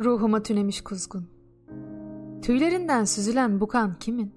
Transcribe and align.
Ruhuma 0.00 0.42
tünemiş 0.42 0.80
kuzgun. 0.80 1.26
Tüylerinden 2.42 3.04
süzülen 3.04 3.60
bu 3.60 3.66
kan 3.66 3.94
kimin? 3.94 4.32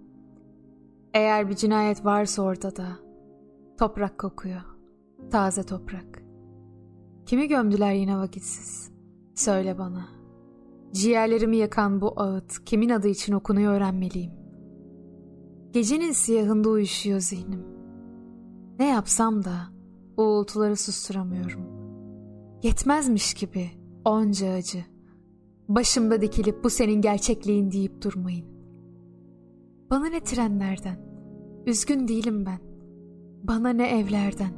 Eğer 1.14 1.50
bir 1.50 1.56
cinayet 1.56 2.06
varsa 2.06 2.42
ortada, 2.42 2.88
toprak 3.80 4.18
kokuyor, 4.18 4.62
taze 5.32 5.64
toprak. 5.64 6.24
Kimi 7.26 7.48
gömdüler 7.48 7.94
yine 7.94 8.18
vakitsiz? 8.18 8.92
Söyle 9.36 9.78
bana. 9.78 10.08
Ciğerlerimi 10.92 11.58
yakan 11.58 12.02
bu 12.02 12.22
ağıt 12.22 12.66
kimin 12.66 12.90
adı 12.90 13.08
için 13.08 13.34
okunuyor 13.34 13.74
öğrenmeliyim. 13.74 14.32
Gecenin 15.72 16.12
siyahında 16.12 16.70
uyuşuyor 16.70 17.20
zihnim. 17.20 17.66
Ne 18.80 18.88
yapsam 18.88 19.44
da 19.44 19.58
uğultuları 20.18 20.76
susturamıyorum. 20.76 21.62
Yetmezmiş 22.64 23.34
gibi 23.34 23.70
onca 24.06 24.54
acı. 24.54 24.97
Başımda 25.68 26.22
dikilip 26.22 26.64
bu 26.64 26.70
senin 26.70 27.02
gerçekliğin 27.02 27.72
deyip 27.72 28.02
durmayın. 28.02 28.46
Bana 29.90 30.08
ne 30.08 30.20
trenlerden, 30.20 31.00
üzgün 31.66 32.08
değilim 32.08 32.46
ben. 32.46 32.59
Bana 33.44 33.70
ne 33.70 34.00
evlerden, 34.00 34.52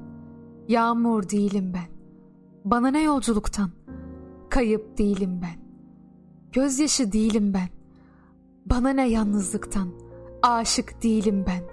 yağmur 0.68 1.30
değilim 1.30 1.72
ben. 1.74 2.00
Bana 2.66 2.92
ne 2.92 3.04
yolculuktan, 3.04 3.70
kayıp 4.50 4.98
değilim 4.98 5.42
ben. 5.42 5.60
Gözyaşı 6.52 7.12
değilim 7.12 7.54
ben. 7.54 7.70
Bana 8.66 8.90
ne 8.90 9.10
yalnızlıktan, 9.10 9.90
aşık 10.42 11.04
değilim 11.04 11.46
ben. 11.48 11.64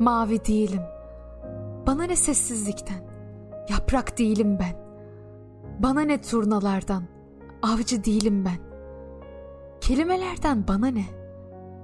Mavi 0.00 0.44
değilim. 0.44 0.82
Bana 1.86 2.04
ne 2.04 2.16
sessizlikten, 2.16 3.08
yaprak 3.70 4.18
değilim 4.18 4.58
ben. 4.58 4.76
Bana 5.82 6.00
ne 6.00 6.20
turnalardan, 6.20 7.04
avcı 7.62 8.04
değilim 8.04 8.44
ben. 8.44 8.63
Kelimelerden 9.84 10.68
bana 10.68 10.86
ne? 10.86 11.04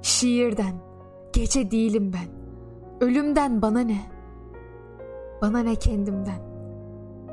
Şiirden, 0.02 0.74
gece 1.32 1.70
değilim 1.70 2.12
ben. 2.12 2.28
Ölümden 3.06 3.62
bana 3.62 3.80
ne? 3.80 4.00
Bana 5.42 5.58
ne 5.58 5.74
kendimden? 5.74 6.42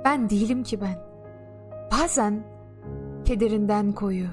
Ben 0.06 0.30
değilim 0.30 0.64
ki 0.64 0.82
ben. 0.82 1.00
Bazen 1.92 2.44
kederinden 3.26 3.92
koyu, 3.92 4.28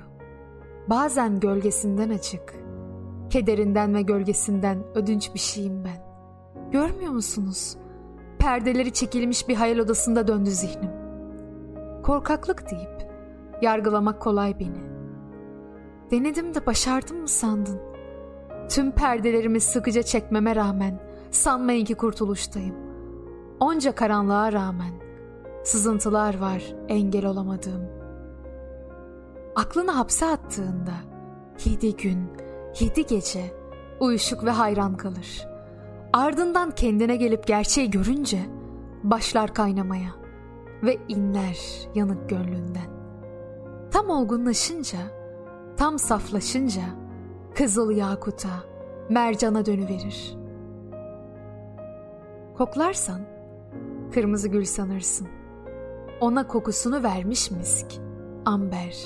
bazen 0.91 1.41
gölgesinden 1.41 2.11
açık. 2.11 2.55
Kederinden 3.31 3.95
ve 3.95 4.03
gölgesinden 4.03 4.79
ödünç 4.95 5.35
bir 5.35 5.41
şeyim 5.41 5.85
ben. 5.85 6.05
Görmüyor 6.71 7.13
musunuz? 7.13 7.77
Perdeleri 8.39 8.93
çekilmiş 8.93 9.49
bir 9.49 9.55
hayal 9.55 9.79
odasında 9.79 10.29
döndü 10.29 10.51
zihnim. 10.51 10.91
Korkaklık 12.03 12.71
deyip 12.71 13.09
yargılamak 13.63 14.23
kolay 14.23 14.59
beni. 14.61 14.94
Denedim 16.11 16.55
de 16.55 16.67
başardım 16.67 17.21
mı 17.21 17.29
sandın? 17.29 17.81
Tüm 18.69 18.91
perdelerimi 18.93 19.61
sıkıca 19.61 20.03
çekmeme 20.03 20.57
rağmen 20.57 21.01
sanmayın 21.31 21.85
ki 21.85 21.95
kurtuluştayım. 21.95 22.75
Onca 23.61 23.95
karanlığa 23.95 24.53
rağmen 24.53 24.93
sızıntılar 25.65 26.39
var 26.39 26.75
engel 26.89 27.27
olamadığım. 27.27 27.89
Aklını 29.57 29.91
hapse 29.91 30.27
attığında 30.27 30.95
yedi 31.65 31.97
gün, 31.97 32.29
yedi 32.81 33.07
gece 33.07 33.55
uyuşuk 34.01 34.45
ve 34.45 34.51
hayran 34.51 34.97
kalır. 34.97 35.47
Ardından 36.13 36.71
kendine 36.71 37.17
gelip 37.17 37.47
gerçeği 37.47 37.91
görünce 37.91 38.39
başlar 39.03 39.55
kaynamaya 39.55 40.11
ve 40.83 40.99
inler 41.09 41.59
yanık 41.95 42.29
gönlünden. 42.29 42.95
Tam 43.91 44.11
olgunlaşınca, 44.11 44.99
tam 45.77 45.99
saflaşınca 45.99 46.83
kızıl 47.55 47.91
yakuta, 47.91 48.49
mercana 49.09 49.67
dönüverir. 49.67 50.37
Koklarsan 52.57 53.21
kırmızı 54.13 54.49
gül 54.49 54.65
sanırsın. 54.65 55.29
Ona 56.21 56.47
kokusunu 56.47 57.03
vermiş 57.03 57.51
misk, 57.51 57.87
amber 58.45 58.97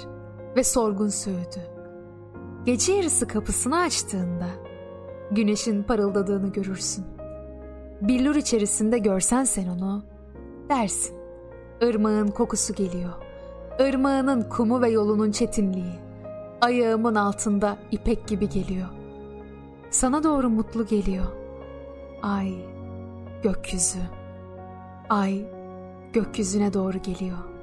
ve 0.56 0.64
sorgun 0.64 1.08
söğüdü. 1.08 1.60
Gece 2.64 2.92
yarısı 2.92 3.26
kapısını 3.26 3.78
açtığında 3.78 4.46
güneşin 5.30 5.82
parıldadığını 5.82 6.52
görürsün. 6.52 7.04
Billur 8.00 8.34
içerisinde 8.34 8.98
görsen 8.98 9.44
sen 9.44 9.68
onu, 9.68 10.02
dersin. 10.68 11.16
Irmağın 11.80 12.28
kokusu 12.28 12.74
geliyor. 12.74 13.12
Irmağının 13.78 14.42
kumu 14.42 14.80
ve 14.80 14.90
yolunun 14.90 15.30
çetinliği. 15.30 16.07
Ayağımın 16.60 17.14
altında 17.14 17.76
ipek 17.90 18.28
gibi 18.28 18.48
geliyor. 18.48 18.88
Sana 19.90 20.22
doğru 20.22 20.48
mutlu 20.48 20.86
geliyor. 20.86 21.26
Ay, 22.22 22.54
gökyüzü. 23.42 24.00
Ay, 25.08 25.46
gökyüzüne 26.12 26.72
doğru 26.72 26.98
geliyor.'' 26.98 27.57